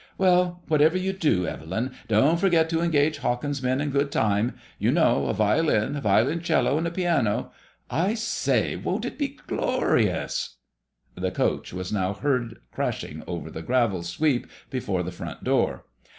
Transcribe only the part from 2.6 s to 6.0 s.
to engage Hawkins' men in good time. You know, a violin,